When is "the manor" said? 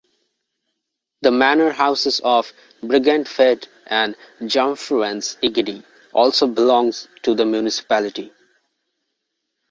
1.21-1.69